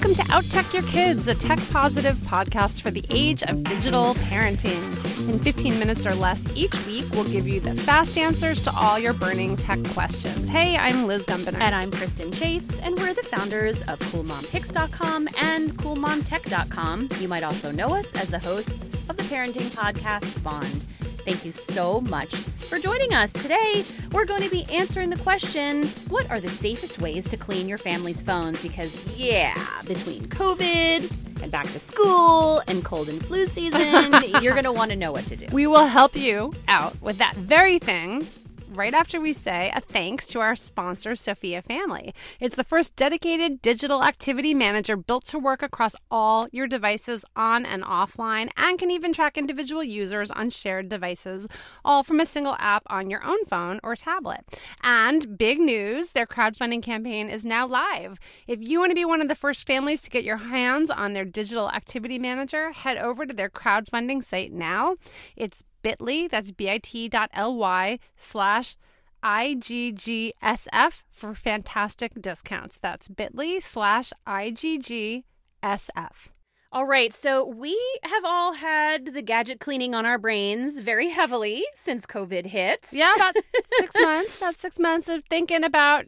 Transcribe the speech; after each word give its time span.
welcome 0.00 0.24
to 0.24 0.32
Out 0.32 0.44
Tech 0.44 0.72
Your 0.72 0.84
Kids, 0.84 1.26
a 1.26 1.34
tech 1.34 1.58
positive 1.70 2.14
podcast 2.18 2.82
for 2.82 2.92
the 2.92 3.04
age 3.10 3.42
of 3.42 3.64
digital 3.64 4.14
parenting. 4.14 4.78
In 5.28 5.40
15 5.40 5.76
minutes 5.76 6.06
or 6.06 6.14
less 6.14 6.56
each 6.56 6.72
week, 6.86 7.04
we'll 7.10 7.24
give 7.24 7.48
you 7.48 7.58
the 7.58 7.74
fast 7.74 8.16
answers 8.16 8.62
to 8.62 8.72
all 8.76 8.96
your 8.96 9.12
burning 9.12 9.56
tech 9.56 9.82
questions. 9.86 10.48
Hey, 10.48 10.76
I'm 10.76 11.04
Liz 11.04 11.26
Gumbinner. 11.26 11.60
And 11.60 11.74
I'm 11.74 11.90
Kristen 11.90 12.30
Chase, 12.30 12.78
and 12.78 12.96
we're 12.96 13.12
the 13.12 13.24
founders 13.24 13.82
of 13.82 13.98
CoolMomPicks.com 13.98 15.30
and 15.40 15.72
CoolMomTech.com. 15.72 17.08
You 17.18 17.26
might 17.26 17.42
also 17.42 17.72
know 17.72 17.88
us 17.88 18.12
as 18.14 18.28
the 18.28 18.38
hosts 18.38 18.94
of 18.94 19.16
the 19.16 19.24
parenting 19.24 19.68
podcast 19.74 20.26
Spawned. 20.26 20.84
Thank 21.24 21.44
you 21.44 21.50
so 21.50 22.00
much 22.02 22.32
for 22.68 22.78
joining 22.78 23.14
us. 23.14 23.32
Today, 23.32 23.82
we're 24.12 24.26
going 24.26 24.42
to 24.42 24.50
be 24.50 24.64
answering 24.70 25.08
the 25.08 25.16
question 25.16 25.86
What 26.08 26.30
are 26.30 26.38
the 26.38 26.48
safest 26.48 27.00
ways 27.00 27.26
to 27.28 27.36
clean 27.36 27.66
your 27.66 27.78
family's 27.78 28.22
phones? 28.22 28.60
Because, 28.62 29.16
yeah, 29.16 29.56
between 29.86 30.24
COVID 30.24 31.42
and 31.42 31.50
back 31.50 31.66
to 31.70 31.78
school 31.78 32.62
and 32.66 32.84
cold 32.84 33.08
and 33.08 33.24
flu 33.24 33.46
season, 33.46 34.14
you're 34.42 34.52
going 34.52 34.64
to 34.64 34.72
want 34.72 34.90
to 34.90 34.96
know 34.96 35.12
what 35.12 35.24
to 35.26 35.36
do. 35.36 35.46
We 35.50 35.66
will 35.66 35.86
help 35.86 36.14
you 36.14 36.52
out 36.68 37.00
with 37.00 37.16
that 37.18 37.34
very 37.36 37.78
thing 37.78 38.26
right 38.78 38.94
after 38.94 39.20
we 39.20 39.32
say 39.32 39.72
a 39.74 39.80
thanks 39.80 40.28
to 40.28 40.38
our 40.38 40.54
sponsor, 40.54 41.16
Sofia 41.16 41.60
Family. 41.60 42.14
It's 42.38 42.54
the 42.54 42.62
first 42.62 42.94
dedicated 42.94 43.60
digital 43.60 44.04
activity 44.04 44.54
manager 44.54 44.96
built 44.96 45.24
to 45.26 45.38
work 45.38 45.64
across 45.64 45.96
all 46.12 46.46
your 46.52 46.68
devices 46.68 47.24
on 47.34 47.66
and 47.66 47.82
offline 47.82 48.50
and 48.56 48.78
can 48.78 48.92
even 48.92 49.12
track 49.12 49.36
individual 49.36 49.82
users 49.82 50.30
on 50.30 50.50
shared 50.50 50.88
devices, 50.88 51.48
all 51.84 52.04
from 52.04 52.20
a 52.20 52.24
single 52.24 52.54
app 52.60 52.84
on 52.86 53.10
your 53.10 53.24
own 53.24 53.44
phone 53.46 53.80
or 53.82 53.96
tablet. 53.96 54.44
And 54.80 55.36
big 55.36 55.58
news 55.58 56.10
their 56.10 56.26
crowdfunding 56.26 56.82
campaign 56.82 57.28
is 57.28 57.44
now 57.44 57.66
live. 57.66 58.20
If 58.46 58.60
you 58.62 58.78
want 58.78 58.92
to 58.92 58.94
be 58.94 59.04
one 59.04 59.20
of 59.20 59.26
the 59.26 59.34
first 59.34 59.66
families 59.66 60.02
to 60.02 60.10
get 60.10 60.22
your 60.22 60.36
hands 60.36 60.88
on 60.88 61.14
their 61.14 61.24
digital 61.24 61.68
activity 61.68 62.20
manager, 62.20 62.70
head 62.70 62.96
over 62.96 63.26
to 63.26 63.34
their 63.34 63.50
crowdfunding 63.50 64.22
site 64.22 64.52
now. 64.52 64.94
It's 65.34 65.64
bit.ly, 65.88 66.28
that's 66.30 66.50
bit.ly 66.50 67.98
slash 68.16 68.76
IGGSF 69.24 71.02
for 71.10 71.34
fantastic 71.34 72.20
discounts. 72.20 72.78
That's 72.78 73.08
bit.ly 73.08 73.58
slash 73.60 74.12
IGGSF. 74.26 75.22
All 76.70 76.84
right, 76.84 77.14
so 77.14 77.46
we 77.46 77.80
have 78.02 78.24
all 78.26 78.54
had 78.54 79.14
the 79.14 79.22
gadget 79.22 79.58
cleaning 79.58 79.94
on 79.94 80.04
our 80.04 80.18
brains 80.18 80.80
very 80.80 81.08
heavily 81.08 81.64
since 81.74 82.04
COVID 82.04 82.46
hit. 82.46 82.88
Yeah, 82.92 83.14
about 83.14 83.36
six 83.78 83.94
months, 83.98 84.36
about 84.36 84.56
six 84.60 84.78
months 84.78 85.08
of 85.08 85.24
thinking 85.30 85.64
about 85.64 86.04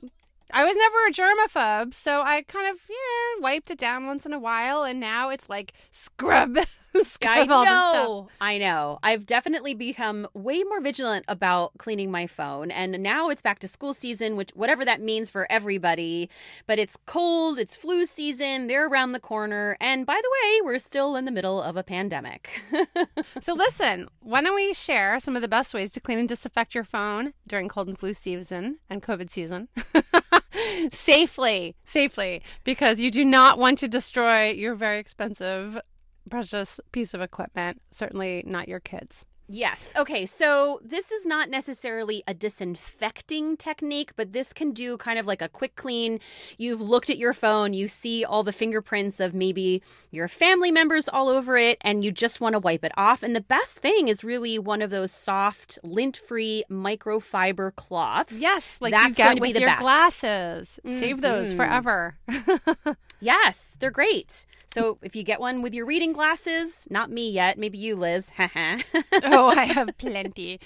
I 0.52 0.64
was 0.64 0.76
never 0.76 1.06
a 1.06 1.12
germaphobe, 1.12 1.94
so 1.94 2.20
I 2.20 2.42
kind 2.42 2.68
of 2.68 2.76
yeah 2.90 3.40
wiped 3.40 3.70
it 3.70 3.78
down 3.78 4.06
once 4.06 4.26
in 4.26 4.34
a 4.34 4.38
while, 4.38 4.82
and 4.82 5.00
now 5.00 5.30
it's 5.30 5.48
like 5.48 5.72
scrub. 5.90 6.58
I 7.26 7.44
know. 7.46 8.28
I 8.40 8.58
know. 8.58 8.98
I've 9.02 9.26
definitely 9.26 9.74
become 9.74 10.26
way 10.34 10.62
more 10.64 10.80
vigilant 10.80 11.24
about 11.28 11.76
cleaning 11.78 12.10
my 12.10 12.26
phone, 12.26 12.70
and 12.70 13.02
now 13.02 13.28
it's 13.28 13.42
back 13.42 13.58
to 13.60 13.68
school 13.68 13.92
season, 13.92 14.36
which 14.36 14.50
whatever 14.50 14.84
that 14.84 15.00
means 15.00 15.30
for 15.30 15.46
everybody. 15.50 16.28
But 16.66 16.78
it's 16.78 16.96
cold. 17.06 17.58
It's 17.58 17.76
flu 17.76 18.04
season. 18.06 18.66
They're 18.66 18.88
around 18.88 19.12
the 19.12 19.20
corner, 19.20 19.76
and 19.80 20.04
by 20.06 20.20
the 20.20 20.30
way, 20.42 20.60
we're 20.62 20.78
still 20.78 21.16
in 21.16 21.24
the 21.24 21.30
middle 21.30 21.62
of 21.62 21.76
a 21.76 21.82
pandemic. 21.82 22.62
so 23.40 23.54
listen, 23.54 24.08
why 24.20 24.40
don't 24.40 24.54
we 24.54 24.74
share 24.74 25.20
some 25.20 25.36
of 25.36 25.42
the 25.42 25.48
best 25.48 25.74
ways 25.74 25.90
to 25.92 26.00
clean 26.00 26.18
and 26.18 26.28
disinfect 26.28 26.74
your 26.74 26.84
phone 26.84 27.32
during 27.46 27.68
cold 27.68 27.88
and 27.88 27.98
flu 27.98 28.14
season 28.14 28.78
and 28.88 29.02
COVID 29.02 29.30
season? 29.30 29.68
safely, 30.92 31.76
safely, 31.84 32.42
because 32.64 33.00
you 33.00 33.10
do 33.10 33.24
not 33.24 33.58
want 33.58 33.78
to 33.78 33.88
destroy 33.88 34.50
your 34.50 34.74
very 34.74 34.98
expensive, 34.98 35.80
precious 36.28 36.80
piece 36.92 37.14
of 37.14 37.20
equipment. 37.20 37.80
Certainly 37.90 38.44
not 38.46 38.68
your 38.68 38.80
kids. 38.80 39.24
Yes. 39.52 39.92
Okay. 39.96 40.26
So 40.26 40.80
this 40.82 41.10
is 41.10 41.26
not 41.26 41.50
necessarily 41.50 42.22
a 42.28 42.32
disinfecting 42.32 43.56
technique, 43.56 44.12
but 44.14 44.32
this 44.32 44.52
can 44.52 44.70
do 44.70 44.96
kind 44.96 45.18
of 45.18 45.26
like 45.26 45.42
a 45.42 45.48
quick 45.48 45.74
clean. 45.74 46.20
You've 46.56 46.80
looked 46.80 47.10
at 47.10 47.18
your 47.18 47.32
phone, 47.32 47.72
you 47.72 47.88
see 47.88 48.24
all 48.24 48.44
the 48.44 48.52
fingerprints 48.52 49.18
of 49.18 49.34
maybe 49.34 49.82
your 50.12 50.28
family 50.28 50.70
members 50.70 51.08
all 51.08 51.28
over 51.28 51.56
it, 51.56 51.78
and 51.80 52.04
you 52.04 52.12
just 52.12 52.40
want 52.40 52.52
to 52.52 52.60
wipe 52.60 52.84
it 52.84 52.92
off. 52.96 53.24
And 53.24 53.34
the 53.34 53.40
best 53.40 53.78
thing 53.78 54.06
is 54.06 54.22
really 54.22 54.56
one 54.56 54.82
of 54.82 54.90
those 54.90 55.10
soft, 55.10 55.80
lint 55.82 56.16
free 56.16 56.62
microfiber 56.70 57.74
cloths. 57.74 58.40
Yes. 58.40 58.78
Like 58.80 58.92
That's 58.92 59.08
you 59.08 59.14
get 59.14 59.24
going 59.24 59.36
to 59.38 59.40
with 59.40 59.48
be 59.48 59.52
the 59.54 59.60
your 59.60 59.70
best. 59.70 59.82
glasses. 59.82 60.80
Mm-hmm. 60.86 60.98
Save 60.98 61.20
those 61.22 61.48
mm-hmm. 61.48 61.56
forever. 61.56 62.18
yes. 63.20 63.76
They're 63.78 63.90
great. 63.90 64.46
So 64.72 64.98
if 65.02 65.16
you 65.16 65.24
get 65.24 65.40
one 65.40 65.62
with 65.62 65.74
your 65.74 65.84
reading 65.84 66.12
glasses, 66.12 66.86
not 66.90 67.10
me 67.10 67.28
yet, 67.28 67.58
maybe 67.58 67.76
you, 67.76 67.96
Liz. 67.96 68.30
oh, 68.38 68.46
oh, 69.24 69.48
I 69.48 69.64
have 69.64 69.98
plenty. 69.98 70.60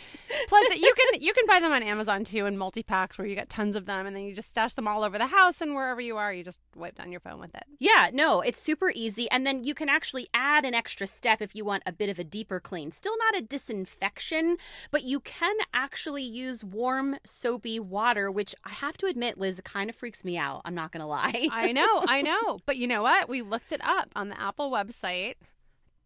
Plus, 0.47 0.77
you 0.77 0.93
can 0.95 1.23
you 1.23 1.33
can 1.33 1.47
buy 1.47 1.59
them 1.59 1.73
on 1.73 1.83
Amazon 1.83 2.23
too 2.23 2.45
in 2.45 2.59
multi 2.59 2.83
packs 2.83 3.17
where 3.17 3.27
you 3.27 3.35
get 3.35 3.49
tons 3.49 3.77
of 3.77 3.87
them, 3.87 4.05
and 4.07 4.15
then 4.15 4.25
you 4.25 4.35
just 4.35 4.51
stash 4.51 4.75
them 4.75 4.87
all 4.87 5.05
over 5.05 5.17
the 5.17 5.29
house, 5.29 5.63
and 5.63 5.75
wherever 5.75 6.03
you 6.03 6.19
are, 6.19 6.35
you 6.35 6.45
just 6.45 6.61
wipe 6.77 6.97
down 6.97 7.13
your 7.13 7.21
phone 7.21 7.41
with 7.41 7.55
it. 7.55 7.65
Yeah, 7.79 8.11
no, 8.13 8.43
it's 8.43 8.61
super 8.61 8.93
easy, 8.95 9.31
and 9.31 9.47
then 9.47 9.65
you 9.65 9.73
can 9.73 9.89
actually 9.89 10.29
add 10.35 10.67
an 10.67 10.75
extra 10.75 11.07
step 11.07 11.41
if 11.41 11.55
you 11.55 11.65
want 11.65 11.83
a 11.87 11.93
bit 11.93 12.11
of 12.11 12.19
a 12.19 12.25
deeper 12.25 12.61
clean. 12.61 12.91
Still 12.91 13.17
not 13.17 13.39
a 13.39 13.41
disinfection, 13.41 14.59
but 14.91 15.05
you 15.05 15.21
can 15.21 15.57
actually 15.73 16.25
use 16.25 16.63
warm 16.63 17.17
soapy 17.25 17.81
water, 17.81 18.31
which 18.31 18.55
I 18.67 18.71
have 18.71 18.99
to 18.99 19.07
admit, 19.07 19.39
Liz, 19.39 19.63
kind 19.65 19.89
of 19.89 19.97
freaks 19.97 20.27
me 20.27 20.37
out. 20.37 20.61
I'm 20.67 20.75
not 20.75 20.93
gonna 20.93 21.09
lie. 21.09 21.49
I 21.51 21.73
know, 21.73 22.05
I 22.07 22.21
know, 22.21 22.44
but 22.67 22.77
you 22.77 22.87
know 22.87 23.03
what? 23.03 23.29
We 23.29 23.43
looked 23.43 23.73
it 23.73 23.81
up 23.85 24.11
on 24.15 24.29
the 24.29 24.41
Apple 24.41 24.71
website 24.71 25.35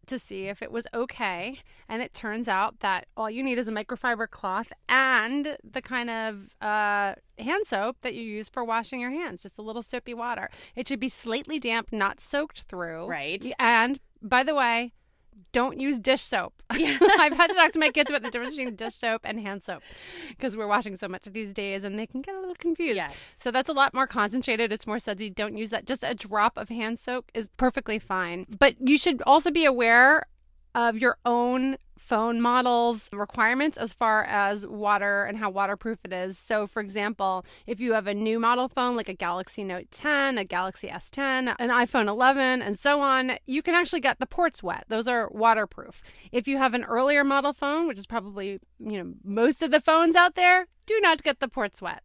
to 0.09 0.19
see 0.19 0.47
if 0.47 0.61
it 0.61 0.71
was 0.71 0.85
okay. 0.93 1.59
And 1.87 2.01
it 2.01 2.13
turns 2.13 2.49
out 2.49 2.79
that 2.81 3.07
all 3.15 3.29
you 3.29 3.43
need 3.43 3.57
is 3.57 3.67
a 3.67 3.71
microfiber 3.71 4.29
cloth 4.29 4.71
and 4.89 5.57
the 5.63 5.81
kind 5.81 6.09
of 6.09 6.49
uh, 6.61 7.13
hand 7.37 7.65
soap 7.65 7.97
that 8.01 8.15
you 8.15 8.23
use 8.23 8.49
for 8.49 8.63
washing 8.63 8.99
your 8.99 9.11
hands, 9.11 9.43
just 9.43 9.57
a 9.57 9.61
little 9.61 9.83
soapy 9.83 10.13
water. 10.13 10.49
It 10.75 10.87
should 10.87 10.99
be 10.99 11.09
slightly 11.09 11.59
damp, 11.59 11.89
not 11.91 12.19
soaked 12.19 12.63
through. 12.63 13.07
Right. 13.07 13.45
And 13.59 13.99
by 14.21 14.43
the 14.43 14.55
way, 14.55 14.93
don't 15.51 15.79
use 15.79 15.99
dish 15.99 16.21
soap. 16.21 16.53
Yeah. 16.75 16.97
I've 17.19 17.35
had 17.35 17.47
to 17.47 17.53
talk 17.53 17.71
to 17.73 17.79
my 17.79 17.89
kids 17.89 18.09
about 18.09 18.23
the 18.23 18.31
difference 18.31 18.55
between 18.55 18.75
dish 18.75 18.95
soap 18.95 19.21
and 19.23 19.39
hand 19.39 19.63
soap 19.63 19.83
because 20.29 20.55
we're 20.55 20.67
washing 20.67 20.95
so 20.95 21.07
much 21.07 21.23
these 21.23 21.53
days 21.53 21.83
and 21.83 21.97
they 21.97 22.07
can 22.07 22.21
get 22.21 22.35
a 22.35 22.39
little 22.39 22.55
confused. 22.55 22.97
Yes. 22.97 23.37
So 23.39 23.51
that's 23.51 23.69
a 23.69 23.73
lot 23.73 23.93
more 23.93 24.07
concentrated. 24.07 24.71
It's 24.71 24.87
more 24.87 24.99
sudsy. 24.99 25.29
Don't 25.29 25.57
use 25.57 25.69
that. 25.69 25.85
Just 25.85 26.03
a 26.03 26.13
drop 26.13 26.57
of 26.57 26.69
hand 26.69 26.99
soap 26.99 27.31
is 27.33 27.47
perfectly 27.57 27.99
fine. 27.99 28.45
But 28.59 28.75
you 28.79 28.97
should 28.97 29.21
also 29.25 29.51
be 29.51 29.65
aware 29.65 30.27
of 30.75 30.97
your 30.97 31.17
own 31.25 31.77
phone 31.99 32.41
models 32.41 33.09
requirements 33.11 33.77
as 33.77 33.93
far 33.93 34.23
as 34.23 34.65
water 34.65 35.25
and 35.25 35.37
how 35.37 35.49
waterproof 35.49 35.99
it 36.03 36.13
is. 36.13 36.39
So, 36.39 36.65
for 36.65 36.79
example, 36.79 37.45
if 37.67 37.79
you 37.79 37.93
have 37.93 38.07
a 38.07 38.13
new 38.13 38.39
model 38.39 38.67
phone 38.67 38.95
like 38.95 39.09
a 39.09 39.13
Galaxy 39.13 39.63
Note 39.63 39.91
10, 39.91 40.37
a 40.37 40.45
Galaxy 40.45 40.87
S10, 40.87 41.55
an 41.59 41.69
iPhone 41.69 42.07
11, 42.07 42.61
and 42.61 42.79
so 42.79 43.01
on, 43.01 43.33
you 43.45 43.61
can 43.61 43.75
actually 43.75 43.99
get 43.99 44.19
the 44.19 44.25
ports 44.25 44.63
wet. 44.63 44.85
Those 44.87 45.07
are 45.07 45.29
waterproof. 45.31 46.01
If 46.31 46.47
you 46.47 46.57
have 46.57 46.73
an 46.73 46.83
earlier 46.85 47.23
model 47.23 47.53
phone, 47.53 47.87
which 47.87 47.99
is 47.99 48.07
probably, 48.07 48.59
you 48.79 49.03
know, 49.03 49.13
most 49.23 49.61
of 49.61 49.71
the 49.71 49.81
phones 49.81 50.15
out 50.15 50.35
there, 50.35 50.67
do 50.89 50.99
not 51.01 51.21
get 51.21 51.39
the 51.39 51.47
ports 51.47 51.81
wet. 51.83 52.01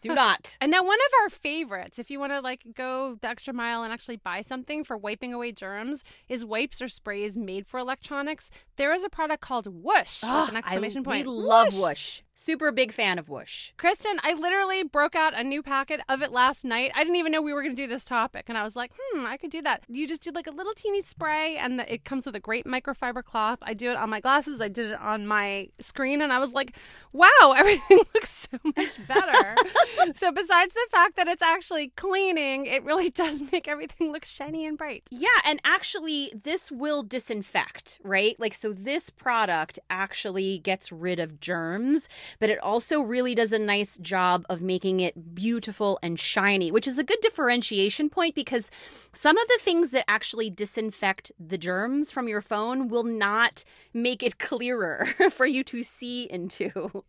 do 0.00 0.14
not. 0.14 0.56
And 0.62 0.70
now 0.70 0.82
one 0.82 0.98
of 0.98 1.12
our 1.22 1.28
favorites, 1.28 1.98
if 1.98 2.10
you 2.10 2.18
want 2.18 2.32
to 2.32 2.40
like 2.40 2.64
go 2.74 3.18
the 3.20 3.28
extra 3.28 3.52
mile 3.52 3.82
and 3.82 3.92
actually 3.92 4.16
buy 4.16 4.40
something 4.40 4.82
for 4.82 4.96
wiping 4.96 5.34
away 5.34 5.52
germs, 5.52 6.04
is 6.26 6.42
wipes 6.42 6.80
or 6.80 6.88
sprays 6.88 7.36
made 7.36 7.66
for 7.66 7.78
electronics. 7.78 8.50
There 8.76 8.94
is 8.94 9.04
a 9.04 9.10
product 9.10 9.42
called 9.42 9.66
Whoosh 9.66 10.22
oh, 10.24 10.40
with 10.40 10.50
an 10.50 10.56
exclamation 10.56 11.02
I, 11.02 11.04
point. 11.04 11.26
We 11.26 11.32
love 11.32 11.78
Whoosh. 11.78 12.22
Super 12.40 12.70
big 12.70 12.92
fan 12.92 13.18
of 13.18 13.28
Whoosh. 13.28 13.72
Kristen, 13.78 14.20
I 14.22 14.32
literally 14.32 14.84
broke 14.84 15.16
out 15.16 15.36
a 15.36 15.42
new 15.42 15.60
packet 15.60 16.00
of 16.08 16.22
it 16.22 16.30
last 16.30 16.64
night. 16.64 16.92
I 16.94 17.02
didn't 17.02 17.16
even 17.16 17.32
know 17.32 17.42
we 17.42 17.52
were 17.52 17.64
going 17.64 17.74
to 17.74 17.82
do 17.82 17.88
this 17.88 18.04
topic. 18.04 18.44
And 18.48 18.56
I 18.56 18.62
was 18.62 18.76
like, 18.76 18.92
hmm, 18.96 19.26
I 19.26 19.36
could 19.36 19.50
do 19.50 19.60
that. 19.62 19.82
You 19.88 20.06
just 20.06 20.22
do 20.22 20.30
like 20.30 20.46
a 20.46 20.52
little 20.52 20.72
teeny 20.72 21.02
spray, 21.02 21.56
and 21.56 21.80
the, 21.80 21.92
it 21.92 22.04
comes 22.04 22.26
with 22.26 22.36
a 22.36 22.40
great 22.40 22.64
microfiber 22.64 23.24
cloth. 23.24 23.58
I 23.62 23.74
do 23.74 23.90
it 23.90 23.96
on 23.96 24.08
my 24.08 24.20
glasses, 24.20 24.60
I 24.60 24.68
did 24.68 24.92
it 24.92 25.00
on 25.00 25.26
my 25.26 25.70
screen, 25.80 26.22
and 26.22 26.32
I 26.32 26.38
was 26.38 26.52
like, 26.52 26.76
wow, 27.12 27.28
everything 27.56 27.98
looks 28.14 28.48
so 28.52 28.58
much 28.62 29.08
better. 29.08 29.56
so, 30.14 30.30
besides 30.30 30.74
the 30.74 30.86
fact 30.92 31.16
that 31.16 31.26
it's 31.26 31.42
actually 31.42 31.88
cleaning, 31.88 32.66
it 32.66 32.84
really 32.84 33.10
does 33.24 33.42
make 33.50 33.66
everything 33.66 34.12
look 34.12 34.24
shiny 34.24 34.64
and 34.64 34.78
bright. 34.78 35.08
Yeah. 35.10 35.26
And 35.44 35.60
actually, 35.64 36.32
this 36.40 36.70
will 36.70 37.02
disinfect, 37.02 37.98
right? 38.04 38.38
Like, 38.38 38.54
so 38.54 38.72
this 38.72 39.10
product 39.10 39.80
actually 39.90 40.60
gets 40.60 40.92
rid 40.92 41.18
of 41.18 41.40
germs. 41.40 42.08
But 42.38 42.50
it 42.50 42.58
also 42.58 43.00
really 43.00 43.34
does 43.34 43.52
a 43.52 43.58
nice 43.58 43.98
job 43.98 44.44
of 44.48 44.60
making 44.60 45.00
it 45.00 45.34
beautiful 45.34 45.98
and 46.02 46.18
shiny, 46.18 46.70
which 46.70 46.86
is 46.86 46.98
a 46.98 47.04
good 47.04 47.20
differentiation 47.20 48.08
point 48.08 48.34
because 48.34 48.70
some 49.12 49.36
of 49.38 49.48
the 49.48 49.58
things 49.60 49.90
that 49.90 50.04
actually 50.08 50.50
disinfect 50.50 51.32
the 51.38 51.58
germs 51.58 52.10
from 52.10 52.28
your 52.28 52.42
phone 52.42 52.88
will 52.88 53.04
not 53.04 53.64
make 53.92 54.22
it 54.22 54.38
clearer 54.38 55.06
for 55.30 55.46
you 55.46 55.62
to 55.64 55.82
see 55.82 56.24
into. 56.24 57.04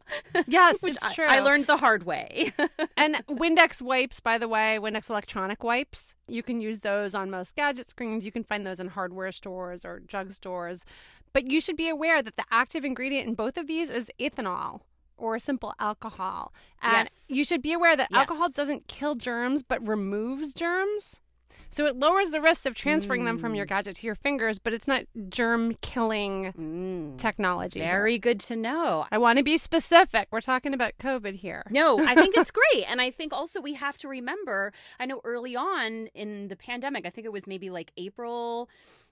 Yes, 0.47 0.79
which 0.81 0.95
it's 0.95 1.05
I- 1.05 1.13
true. 1.13 1.25
I 1.27 1.39
learned 1.39 1.67
the 1.67 1.77
hard 1.77 2.03
way. 2.03 2.53
and 2.97 3.15
Windex 3.27 3.81
wipes, 3.81 4.19
by 4.19 4.37
the 4.37 4.47
way, 4.47 4.77
Windex 4.81 5.09
electronic 5.09 5.63
wipes, 5.63 6.15
you 6.27 6.43
can 6.43 6.61
use 6.61 6.79
those 6.79 7.15
on 7.15 7.29
most 7.29 7.55
gadget 7.55 7.89
screens. 7.89 8.25
You 8.25 8.31
can 8.31 8.43
find 8.43 8.65
those 8.65 8.79
in 8.79 8.89
hardware 8.89 9.31
stores 9.31 9.83
or 9.83 9.99
drug 9.99 10.31
stores. 10.31 10.85
But 11.33 11.49
you 11.49 11.61
should 11.61 11.77
be 11.77 11.89
aware 11.89 12.21
that 12.21 12.37
the 12.37 12.45
active 12.51 12.83
ingredient 12.83 13.27
in 13.27 13.35
both 13.35 13.57
of 13.57 13.67
these 13.67 13.89
is 13.89 14.09
ethanol 14.19 14.81
or 15.19 15.37
simple 15.39 15.73
alcohol. 15.79 16.53
And 16.81 16.93
Yes. 17.07 17.25
you 17.29 17.43
should 17.43 17.61
be 17.61 17.73
aware 17.73 17.95
that 17.95 18.07
Yes. 18.11 18.17
alcohol 18.19 18.49
doesn't 18.49 18.87
kill 18.87 19.15
germs 19.15 19.63
but 19.63 19.85
removes 19.87 20.53
germs. 20.53 21.19
So 21.71 21.85
it 21.85 21.95
lowers 21.97 22.31
the 22.31 22.41
risk 22.41 22.65
of 22.65 22.73
transferring 22.73 23.25
them 23.25 23.37
from 23.37 23.53
your 23.53 23.65
Mm. 23.65 23.69
gadget 23.69 23.95
to 23.97 24.07
your 24.07 24.15
fingers, 24.15 24.57
but 24.57 24.73
it's 24.73 24.87
not 24.87 25.03
germ 25.29 25.75
killing 25.81 26.51
Mm, 26.53 27.17
technology. 27.19 27.79
here. 27.79 27.89
very 27.89 28.17
good 28.17 28.39
to 28.41 28.55
know. 28.55 29.05
I 29.11 29.19
want 29.19 29.37
to 29.37 29.43
be 29.43 29.57
specific. 29.57 30.29
We're 30.31 30.41
talking 30.41 30.73
about 30.73 30.97
COVID 30.97 31.35
here. 31.35 31.63
No, 31.69 31.99
I 31.99 32.15
think 32.15 32.35
it's 32.35 32.49
great. 32.61 32.85
And 32.89 32.99
I 33.01 33.11
think 33.11 33.33
also 33.33 33.61
we 33.61 33.73
have 33.75 33.97
to 33.99 34.07
remember, 34.07 34.73
I 34.99 35.05
know 35.05 35.21
early 35.23 35.55
on 35.55 36.07
in 36.15 36.47
the 36.47 36.55
pandemic, 36.55 37.05
I 37.05 37.11
think 37.11 37.25
it 37.25 37.31
was 37.31 37.45
maybe 37.45 37.69
like 37.69 37.91
April, 37.97 38.67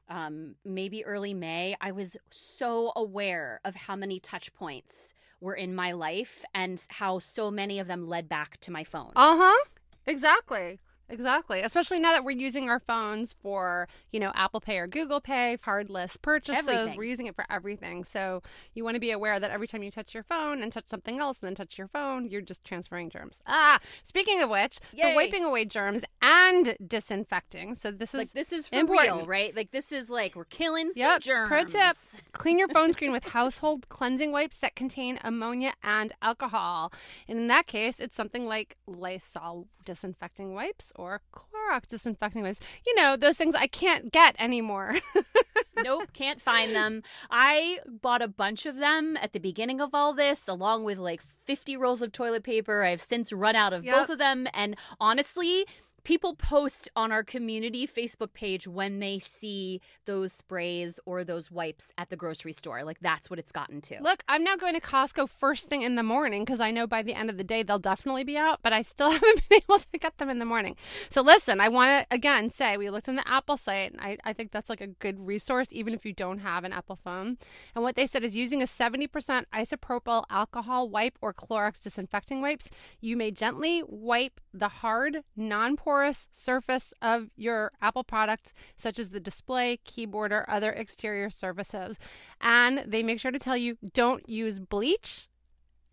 um, 0.10 0.56
maybe 0.66 1.04
early 1.06 1.34
May, 1.34 1.76
I 1.82 1.92
was 1.92 2.18
so 2.30 2.92
aware 2.96 3.60
of 3.66 3.76
how 3.76 3.96
many 3.96 4.20
touch 4.20 4.54
points 4.54 5.14
were 5.40 5.56
in 5.56 5.76
my 5.76 5.92
life 5.92 6.44
and 6.54 6.84
how 6.90 7.20
so 7.20 7.52
many 7.52 7.80
of 7.80 7.88
them 7.88 8.08
led 8.08 8.28
back 8.28 8.60
to 8.62 8.72
my 8.72 8.84
phone. 8.84 9.12
Uh 9.16 9.38
huh. 9.38 9.66
Exactly. 10.06 10.80
Exactly. 11.10 11.62
Especially 11.62 12.00
now 12.00 12.12
that 12.12 12.24
we're 12.24 12.38
using 12.38 12.70
our 12.70 12.80
phones 12.80 13.34
for, 13.42 13.88
you 14.12 14.20
know, 14.20 14.32
Apple 14.36 14.60
Pay 14.60 14.78
or 14.78 14.88
Google 14.88 15.22
Pay, 15.22 15.58
cardless 15.64 16.22
purchases. 16.22 16.68
Everything. 16.68 16.98
We're 16.98 17.04
using 17.06 17.28
it 17.28 17.36
for 17.36 17.46
everything. 17.50 18.04
So 18.04 18.42
you 18.74 18.84
want 18.84 18.96
to 18.96 19.00
be 19.00 19.12
aware 19.12 19.40
that 19.40 19.50
every 19.52 19.68
time 19.68 19.84
you 19.84 19.92
touch 19.92 20.14
your 20.14 20.24
phone 20.24 20.62
and 20.62 20.72
touch 20.72 20.88
something 20.88 21.20
else 21.20 21.40
and 21.42 21.48
then 21.48 21.56
touch 21.56 21.78
your 21.78 21.88
phone, 21.88 22.30
you're 22.30 22.42
just 22.42 22.64
transferring 22.64 23.10
germs. 23.10 23.42
Ah, 23.48 23.80
speaking 24.04 24.42
of 24.42 24.50
which, 24.50 24.80
Yay. 24.94 25.10
the 25.10 25.16
wiping 25.16 25.46
away 25.46 25.64
germs 25.66 26.04
and 26.22 26.76
disinfecting. 26.86 27.76
So 27.76 27.92
this 27.92 28.14
is 28.14 28.18
like 28.20 28.32
this 28.32 28.52
is 28.52 28.68
for 28.68 28.76
important. 28.76 29.16
real, 29.18 29.26
right? 29.26 29.56
Like 29.56 29.72
this 29.72 29.92
is 29.92 30.10
like 30.10 30.36
we're 30.36 30.46
killing 30.46 30.92
some 30.92 31.00
Yep. 31.00 31.22
germs. 31.22 31.48
Pro 31.48 31.64
tip: 31.64 31.96
clean 32.34 32.60
your 32.60 32.68
phone 32.68 32.92
screen 32.92 33.12
with 33.12 33.24
household 33.30 33.88
cleansing 33.90 34.32
wipes 34.32 34.58
that 34.58 34.76
contain 34.76 35.20
ammonia 35.24 35.74
and 35.84 36.14
alcohol. 36.22 36.92
And 37.28 37.40
in 37.40 37.48
that 37.48 37.66
case, 37.68 38.00
it's 38.00 38.16
something 38.16 38.46
like 38.46 38.76
Lysol 38.88 39.68
disinfecting 39.86 40.54
wipes 40.54 40.92
or 40.98 41.22
Clorox 41.34 41.88
disinfecting 41.88 42.44
wipes. 42.44 42.60
You 42.86 42.96
know, 42.96 43.16
those 43.16 43.38
things 43.38 43.56
I 43.56 43.68
can't 43.68 44.12
get 44.12 44.36
anymore. 44.40 44.96
nope, 45.84 46.10
can't 46.14 46.42
find 46.42 46.76
them. 46.76 47.04
I 47.30 47.80
bought 47.86 48.22
a 48.22 48.28
bunch 48.28 48.66
of 48.66 48.78
them 48.78 49.18
at 49.22 49.34
the 49.34 49.40
beginning 49.40 49.80
of 49.82 49.92
all 49.94 50.14
this, 50.14 50.48
along 50.48 50.84
with 50.84 50.98
like 50.98 51.22
50 51.46 51.78
rolls 51.78 52.02
of 52.02 52.12
toilet 52.12 52.44
paper. 52.44 52.84
I've 52.84 53.02
since 53.02 53.32
run 53.32 53.56
out 53.56 53.74
of 53.74 53.86
Yep. 53.86 53.96
both 53.96 54.10
of 54.10 54.18
them. 54.18 54.48
And 54.54 54.76
honestly, 55.00 55.66
people 56.08 56.36
post 56.36 56.90
on 56.96 57.12
our 57.12 57.22
community 57.22 57.86
Facebook 57.86 58.32
page 58.32 58.66
when 58.66 59.00
they 59.00 59.20
see 59.20 59.82
those 60.06 60.32
sprays 60.32 61.02
or 61.06 61.26
those 61.26 61.52
wipes 61.52 61.92
at 61.98 62.10
the 62.10 62.16
grocery 62.16 62.54
store. 62.54 62.82
Like 62.86 63.00
that's 63.02 63.30
what 63.30 63.38
it's 63.38 63.52
gotten 63.52 63.82
to. 63.82 64.02
Look, 64.02 64.24
I'm 64.30 64.42
now 64.42 64.56
going 64.56 64.74
to 64.74 64.80
Costco 64.80 65.28
first 65.30 65.68
thing 65.68 65.82
in 65.82 65.96
the 65.96 66.04
morning 66.04 66.46
because 66.46 66.62
I 66.62 66.72
know 66.72 66.88
by 66.88 67.04
the 67.04 67.14
end 67.14 67.30
of 67.30 67.38
the 67.38 67.44
day 67.44 67.62
they'll 67.62 67.78
definitely 67.78 68.24
be 68.24 68.38
out, 68.38 68.62
but 68.64 68.72
I 68.72 68.84
still 68.84 69.12
haven't 69.18 69.50
been 69.50 69.60
able 69.62 69.80
to 69.80 69.98
get 70.00 70.18
them 70.18 70.30
in 70.30 70.40
the 70.40 70.46
morning. 70.46 70.78
So 71.10 71.22
listen, 71.22 71.60
I 71.60 71.68
want 71.68 71.90
to 72.10 72.16
again 72.16 72.52
say 72.52 72.78
we 72.78 72.90
looked 72.90 73.10
on 73.10 73.18
the 73.18 73.28
Apple 73.28 73.58
site, 73.58 73.92
and 73.92 74.00
I, 74.00 74.18
I 74.24 74.32
think 74.32 74.54
that's 74.54 74.70
like 74.70 74.80
a 74.80 74.88
good 74.88 75.20
resource 75.28 75.68
even 75.74 75.94
if 75.94 76.06
you 76.06 76.14
don't 76.14 76.40
have 76.40 76.64
an 76.64 76.72
Apple 76.72 76.96
phone. 77.04 77.38
And 77.76 77.84
what 77.84 77.98
they 77.98 78.08
said 78.08 78.24
is 78.24 78.38
using 78.38 78.62
a 78.62 78.66
70% 78.66 79.10
isopropyl 79.54 80.24
alcohol 80.30 80.88
wipe 80.88 81.18
or 81.20 81.34
Clorox 81.34 81.84
disinfecting 81.84 82.42
wipes, 82.42 82.70
you 83.02 83.18
may 83.18 83.30
gently 83.30 83.84
wipe 83.86 84.40
the 84.54 84.70
hard, 84.70 85.18
non 85.36 85.76
porous 85.76 85.97
surface 86.32 86.94
of 87.02 87.30
your 87.36 87.72
Apple 87.82 88.04
products, 88.04 88.54
such 88.76 89.00
as 89.00 89.10
the 89.10 89.20
display, 89.20 89.78
keyboard, 89.84 90.32
or 90.32 90.50
other 90.50 90.72
exterior 90.72 91.30
surfaces. 91.30 91.98
And 92.42 92.84
they 92.86 93.04
make 93.04 93.20
sure 93.20 93.32
to 93.32 93.40
tell 93.40 93.58
you 93.58 93.78
don't 93.94 94.28
use 94.28 94.60
bleach 94.60 95.30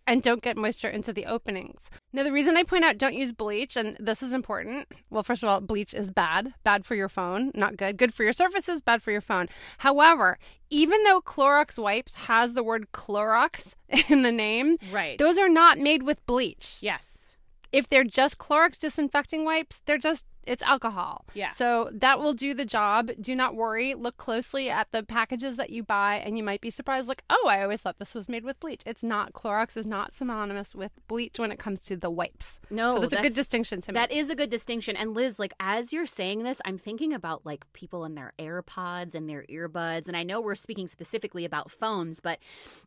and 0.07 0.23
don't 0.23 0.43
get 0.43 0.57
moisture 0.57 0.89
into 0.89 1.13
the 1.13 1.27
openings. 1.27 1.91
Now, 2.13 2.23
the 2.23 2.33
reason 2.33 2.57
I 2.57 2.63
point 2.63 2.85
out 2.85 2.99
don't 2.99 3.15
use 3.15 3.33
bleach, 3.33 3.77
and 3.77 3.97
this 3.99 4.23
is 4.23 4.33
important 4.33 4.87
well, 5.11 5.23
first 5.23 5.43
of 5.43 5.49
all, 5.49 5.61
bleach 5.61 5.95
is 5.95 6.11
bad, 6.11 6.55
bad 6.65 6.85
for 6.85 6.95
your 6.95 7.09
phone, 7.09 7.53
not 7.55 7.77
good. 7.77 7.97
Good 7.97 8.13
for 8.13 8.25
your 8.25 8.33
surfaces, 8.33 8.83
bad 8.83 9.03
for 9.03 9.13
your 9.13 9.21
phone. 9.21 9.49
However, 9.79 10.39
even 10.71 11.05
though 11.05 11.21
Clorox 11.21 11.79
wipes 11.79 12.15
has 12.27 12.55
the 12.55 12.65
word 12.65 12.89
Clorox 12.93 13.75
in 14.11 14.23
the 14.23 14.33
name, 14.33 14.77
right. 14.93 15.19
those 15.19 15.39
are 15.39 15.49
not 15.49 15.79
made 15.79 16.03
with 16.03 16.25
bleach. 16.27 16.79
yes. 16.81 17.34
If 17.75 17.89
they're 17.89 18.05
just 18.05 18.39
Clorox 18.39 18.79
disinfecting 18.79 19.45
wipes, 19.45 19.83
they're 19.85 19.99
just 19.99 20.27
it's 20.47 20.63
alcohol. 20.63 21.25
Yeah. 21.35 21.49
So 21.49 21.91
that 21.93 22.19
will 22.19 22.35
do 22.35 22.55
the 22.55 22.65
job. 22.65 23.11
Do 23.21 23.35
not 23.35 23.55
worry. 23.55 23.95
Look 23.95 24.17
closely 24.17 24.71
at 24.71 24.89
the 24.93 25.03
packages 25.03 25.57
that 25.57 25.71
you 25.71 25.83
buy 25.83 26.17
and 26.17 26.37
you 26.37 26.45
might 26.45 26.61
be 26.61 26.71
surprised 26.71 27.09
like, 27.09 27.25
"Oh, 27.31 27.47
I 27.49 27.63
always 27.63 27.81
thought 27.81 27.99
this 27.99 28.15
was 28.15 28.29
made 28.29 28.45
with 28.45 28.59
bleach." 28.61 28.83
It's 28.87 29.03
not. 29.05 29.33
Clorox 29.33 29.77
is 29.77 29.87
not 29.87 30.13
synonymous 30.13 30.75
with 30.75 30.93
bleach 31.09 31.39
when 31.39 31.53
it 31.53 31.59
comes 31.59 31.81
to 31.81 31.97
the 31.97 32.11
wipes. 32.11 32.61
No, 32.71 32.95
So 32.95 33.01
that's, 33.01 33.15
a 33.15 33.23
good 33.23 33.35
distinction 33.35 33.81
to 33.83 33.93
me. 33.93 33.95
That 33.95 34.13
is 34.13 34.31
a 34.31 34.35
good 34.35 34.51
distinction. 34.51 34.97
And 34.97 35.15
Liz, 35.15 35.39
like 35.39 35.55
as 35.61 35.93
you're 35.93 36.07
saying 36.07 36.43
this, 36.43 36.61
I'm 36.65 36.79
thinking 36.79 37.13
about 37.13 37.45
like 37.45 37.65
people 37.73 38.05
and 38.05 38.17
their 38.17 38.33
AirPods 38.39 39.15
and 39.15 39.29
their 39.29 39.45
earbuds. 39.51 40.09
And 40.09 40.17
I 40.17 40.23
know 40.23 40.41
we're 40.41 40.55
speaking 40.55 40.89
specifically 40.89 41.45
about 41.45 41.71
phones, 41.71 42.21
but 42.21 42.39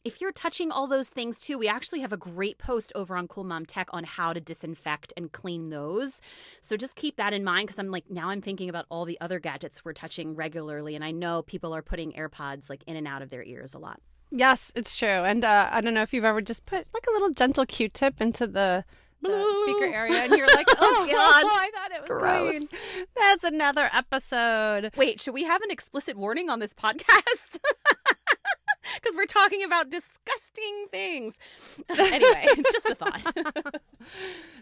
if 0.03 0.21
you're 0.21 0.31
touching 0.31 0.71
all 0.71 0.87
those 0.87 1.09
things 1.09 1.39
too, 1.39 1.57
we 1.57 1.67
actually 1.67 2.01
have 2.01 2.13
a 2.13 2.17
great 2.17 2.57
post 2.57 2.91
over 2.95 3.15
on 3.15 3.27
Cool 3.27 3.43
Mom 3.43 3.65
Tech 3.65 3.87
on 3.91 4.03
how 4.03 4.33
to 4.33 4.39
disinfect 4.39 5.13
and 5.17 5.31
clean 5.31 5.69
those. 5.69 6.21
So 6.61 6.77
just 6.77 6.95
keep 6.95 7.17
that 7.17 7.33
in 7.33 7.43
mind 7.47 7.67
because 7.67 7.79
I'm 7.79 7.89
like 7.89 8.03
now 8.09 8.29
I'm 8.29 8.41
thinking 8.41 8.69
about 8.69 8.85
all 8.91 9.05
the 9.05 9.17
other 9.21 9.39
gadgets 9.39 9.83
we're 9.85 9.93
touching 9.93 10.35
regularly, 10.35 10.93
and 10.95 11.03
I 11.03 11.11
know 11.11 11.41
people 11.41 11.73
are 11.73 11.81
putting 11.81 12.11
AirPods 12.11 12.69
like 12.69 12.83
in 12.85 12.95
and 12.97 13.07
out 13.07 13.21
of 13.21 13.29
their 13.29 13.43
ears 13.43 13.73
a 13.73 13.79
lot. 13.79 14.01
Yes, 14.29 14.73
it's 14.75 14.95
true. 14.97 15.07
And 15.07 15.45
uh, 15.45 15.69
I 15.71 15.79
don't 15.81 15.93
know 15.93 16.01
if 16.01 16.13
you've 16.13 16.25
ever 16.25 16.41
just 16.41 16.65
put 16.65 16.85
like 16.93 17.05
a 17.07 17.11
little 17.11 17.29
gentle 17.29 17.65
Q-tip 17.65 18.19
into 18.19 18.45
the, 18.45 18.83
the 19.21 19.63
speaker 19.63 19.85
area, 19.93 20.17
and 20.23 20.33
you're 20.33 20.47
like, 20.47 20.67
"Oh 20.77 21.07
God, 21.09 21.45
I 21.45 21.71
thought 21.73 21.91
it 21.91 22.01
was 22.01 22.07
Gross. 22.09 22.69
clean." 22.69 23.05
That's 23.15 23.43
another 23.45 23.89
episode. 23.93 24.91
Wait, 24.97 25.21
should 25.21 25.33
we 25.33 25.45
have 25.45 25.61
an 25.61 25.71
explicit 25.71 26.17
warning 26.17 26.49
on 26.49 26.59
this 26.59 26.73
podcast? 26.73 27.59
Because 29.01 29.15
we're 29.15 29.25
talking 29.25 29.63
about 29.63 29.89
disgusting 29.89 30.87
things. 30.91 31.37
anyway, 31.89 32.47
just 32.71 32.85
a 32.87 32.95
thought. 32.95 33.81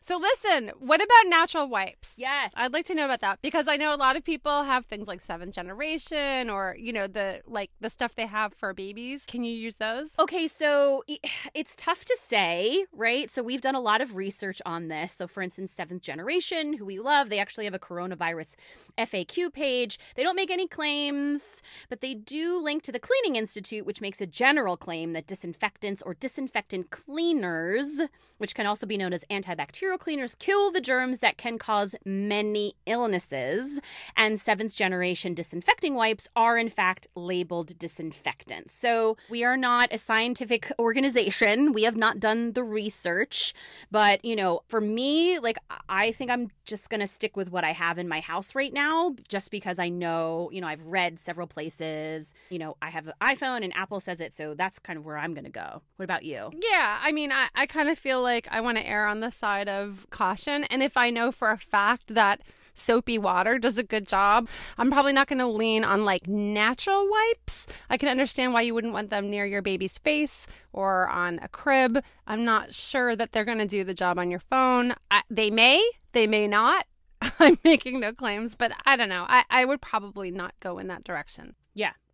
So 0.01 0.17
listen, 0.19 0.71
what 0.77 1.01
about 1.03 1.29
natural 1.29 1.67
wipes? 1.67 2.13
yes. 2.15 2.53
I'd 2.55 2.73
like 2.73 2.85
to 2.85 2.95
know 2.95 3.05
about 3.05 3.21
that 3.21 3.41
because 3.41 3.67
I 3.67 3.75
know 3.75 3.93
a 3.93 3.97
lot 3.97 4.15
of 4.15 4.23
people 4.23 4.63
have 4.63 4.85
things 4.85 5.07
like 5.07 5.19
seventh 5.19 5.55
generation 5.55 6.47
or 6.47 6.75
you 6.79 6.93
know 6.93 7.07
the 7.07 7.41
like 7.47 7.71
the 7.81 7.89
stuff 7.89 8.13
they 8.15 8.27
have 8.27 8.53
for 8.53 8.71
babies. 8.71 9.23
Can 9.25 9.43
you 9.43 9.51
use 9.51 9.77
those? 9.77 10.11
Okay, 10.19 10.47
so 10.47 11.03
it's 11.53 11.75
tough 11.75 12.05
to 12.05 12.17
say, 12.21 12.85
right? 12.93 13.31
So 13.31 13.41
we've 13.41 13.61
done 13.61 13.73
a 13.75 13.79
lot 13.79 14.01
of 14.01 14.15
research 14.15 14.61
on 14.65 14.89
this. 14.89 15.13
So, 15.13 15.27
for 15.27 15.41
instance, 15.41 15.71
Seventh 15.71 16.01
Generation, 16.01 16.73
who 16.73 16.85
we 16.85 16.99
love, 16.99 17.29
they 17.29 17.39
actually 17.39 17.65
have 17.65 17.73
a 17.73 17.79
coronavirus 17.79 18.55
FAQ 18.97 19.51
page. 19.53 19.99
They 20.15 20.23
don't 20.23 20.35
make 20.35 20.51
any 20.51 20.67
claims, 20.67 21.61
but 21.89 22.01
they 22.01 22.13
do 22.13 22.61
link 22.61 22.83
to 22.83 22.91
the 22.91 22.99
Cleaning 22.99 23.35
Institute, 23.35 23.85
which 23.85 24.01
makes 24.01 24.14
a 24.21 24.27
general 24.27 24.77
claim 24.77 25.13
that 25.13 25.27
disinfectants 25.27 26.01
or 26.01 26.13
disinfectant 26.13 26.89
cleaners, 26.89 28.01
which 28.37 28.55
can 28.55 28.65
also 28.65 28.85
be 28.85 28.97
known 28.97 29.13
as 29.13 29.23
antibacterial 29.29 29.99
cleaners, 29.99 30.35
kill 30.35 30.71
the 30.71 30.81
germs 30.81 31.19
that 31.19 31.37
can 31.37 31.57
cause 31.57 31.95
many 32.05 32.75
illnesses. 32.85 33.79
And 34.17 34.39
seventh 34.39 34.75
generation 34.75 35.33
disinfecting 35.33 35.95
wipes 35.95 36.27
are, 36.35 36.57
in 36.57 36.69
fact, 36.69 37.07
labeled 37.15 37.77
disinfectants. 37.77 38.73
So 38.73 39.17
we 39.29 39.43
are 39.43 39.57
not 39.57 39.93
a 39.93 39.97
scientific 39.97 40.71
organization. 40.79 41.73
We 41.73 41.83
have 41.83 41.97
not 41.97 42.19
done 42.19 42.53
the 42.53 42.63
research. 42.63 43.53
But, 43.91 44.23
you 44.23 44.35
know, 44.35 44.61
for 44.67 44.81
me, 44.81 45.39
like, 45.39 45.57
I 45.89 46.11
think 46.11 46.31
I'm 46.31 46.49
just 46.65 46.89
going 46.89 47.01
to 47.01 47.07
stick 47.07 47.37
with 47.37 47.49
what 47.49 47.63
I 47.63 47.71
have 47.71 47.97
in 47.97 48.07
my 48.07 48.19
house 48.19 48.55
right 48.55 48.73
now, 48.73 49.15
just 49.27 49.51
because 49.51 49.79
I 49.79 49.89
know, 49.89 50.49
you 50.51 50.61
know, 50.61 50.67
I've 50.67 50.85
read 50.85 51.19
several 51.19 51.47
places. 51.47 52.33
You 52.49 52.59
know, 52.59 52.77
I 52.81 52.89
have 52.89 53.07
an 53.07 53.13
iPhone 53.21 53.63
and 53.63 53.75
Apple 53.75 53.99
says 54.05 54.21
it. 54.21 54.33
So 54.33 54.53
that's 54.53 54.79
kind 54.79 54.97
of 54.97 55.05
where 55.05 55.17
I'm 55.17 55.33
going 55.33 55.45
to 55.45 55.51
go. 55.51 55.81
What 55.97 56.03
about 56.03 56.23
you? 56.23 56.51
Yeah, 56.53 56.99
I 57.01 57.11
mean, 57.11 57.31
I, 57.31 57.47
I 57.55 57.65
kind 57.65 57.89
of 57.89 57.97
feel 57.97 58.21
like 58.21 58.47
I 58.49 58.61
want 58.61 58.77
to 58.77 58.87
err 58.87 59.07
on 59.07 59.19
the 59.19 59.31
side 59.31 59.67
of 59.67 60.05
caution. 60.11 60.63
And 60.65 60.81
if 60.81 60.95
I 60.95 61.09
know 61.09 61.31
for 61.31 61.51
a 61.51 61.57
fact 61.57 62.13
that 62.13 62.41
soapy 62.75 63.17
water 63.17 63.57
does 63.57 63.77
a 63.77 63.83
good 63.83 64.07
job. 64.07 64.47
I'm 64.77 64.91
probably 64.91 65.13
not 65.13 65.27
going 65.27 65.39
to 65.39 65.47
lean 65.47 65.83
on 65.83 66.05
like 66.05 66.27
natural 66.27 67.09
wipes. 67.09 67.65
I 67.89 67.97
can 67.97 68.09
understand 68.09 68.53
why 68.53 68.61
you 68.61 68.73
wouldn't 68.73 68.93
want 68.93 69.09
them 69.09 69.29
near 69.29 69.45
your 69.45 69.61
baby's 69.61 69.97
face 69.97 70.45
or 70.73 71.07
on 71.09 71.39
a 71.41 71.47
crib. 71.47 72.03
I'm 72.27 72.43
not 72.43 72.75
sure 72.75 73.15
that 73.15 73.31
they're 73.31 73.45
going 73.45 73.57
to 73.59 73.65
do 73.65 73.83
the 73.83 73.93
job 73.93 74.19
on 74.19 74.29
your 74.29 74.41
phone. 74.41 74.93
I, 75.09 75.23
they 75.29 75.49
may, 75.49 75.89
they 76.11 76.27
may 76.27 76.47
not. 76.47 76.85
I'm 77.39 77.57
making 77.63 77.99
no 77.99 78.11
claims, 78.11 78.55
but 78.55 78.71
I 78.85 78.95
don't 78.95 79.09
know. 79.09 79.25
I, 79.27 79.45
I 79.49 79.65
would 79.65 79.81
probably 79.81 80.29
not 80.29 80.53
go 80.59 80.77
in 80.77 80.87
that 80.87 81.03
direction. 81.03 81.55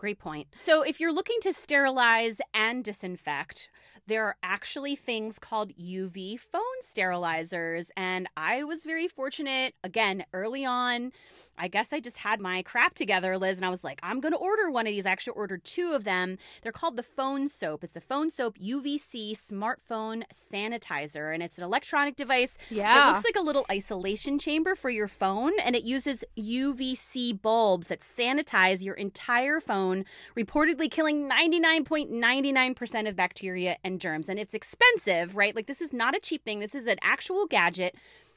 Great 0.01 0.17
point. 0.17 0.47
So, 0.55 0.81
if 0.81 0.99
you're 0.99 1.13
looking 1.13 1.37
to 1.43 1.53
sterilize 1.53 2.41
and 2.55 2.83
disinfect, 2.83 3.69
there 4.11 4.25
are 4.25 4.35
actually 4.43 4.93
things 4.93 5.39
called 5.39 5.71
UV 5.77 6.37
phone 6.37 6.61
sterilizers. 6.83 7.91
And 7.95 8.27
I 8.35 8.61
was 8.65 8.83
very 8.83 9.07
fortunate, 9.07 9.73
again, 9.85 10.25
early 10.33 10.65
on. 10.65 11.13
I 11.57 11.67
guess 11.67 11.93
I 11.93 11.99
just 11.99 12.17
had 12.17 12.41
my 12.41 12.63
crap 12.63 12.95
together, 12.95 13.37
Liz, 13.37 13.57
and 13.57 13.65
I 13.65 13.69
was 13.69 13.83
like, 13.83 13.99
I'm 14.01 14.19
going 14.19 14.31
to 14.31 14.37
order 14.37 14.71
one 14.71 14.87
of 14.87 14.91
these. 14.91 15.05
I 15.05 15.11
actually 15.11 15.33
ordered 15.33 15.63
two 15.63 15.93
of 15.93 16.03
them. 16.05 16.39
They're 16.61 16.71
called 16.71 16.97
the 16.97 17.03
Phone 17.03 17.47
Soap. 17.47 17.83
It's 17.83 17.93
the 17.93 18.01
Phone 18.01 18.31
Soap 18.31 18.57
UVC 18.57 19.33
smartphone 19.33 20.23
sanitizer, 20.33 21.31
and 21.33 21.43
it's 21.43 21.57
an 21.59 21.63
electronic 21.63 22.15
device. 22.15 22.57
Yeah. 22.69 23.03
It 23.03 23.07
looks 23.11 23.23
like 23.23 23.35
a 23.35 23.41
little 23.41 23.65
isolation 23.71 24.39
chamber 24.39 24.75
for 24.75 24.89
your 24.89 25.07
phone, 25.07 25.53
and 25.63 25.75
it 25.75 25.83
uses 25.83 26.23
UVC 26.37 27.39
bulbs 27.39 27.87
that 27.87 27.99
sanitize 27.99 28.83
your 28.83 28.95
entire 28.95 29.61
phone, 29.61 30.03
reportedly 30.35 30.89
killing 30.89 31.29
99.99% 31.29 33.07
of 33.07 33.15
bacteria 33.15 33.77
and 33.83 34.00
germs. 34.01 34.27
And 34.27 34.37
it's 34.37 34.53
expensive, 34.53 35.37
right? 35.37 35.55
Like, 35.55 35.67
this 35.67 35.81
is 35.81 35.93
not 35.93 36.15
a 36.15 36.19
cheap 36.19 36.43
thing. 36.43 36.59
This 36.59 36.75
is 36.75 36.87
an 36.87 36.97
actual 37.01 37.45
gadget 37.45 37.95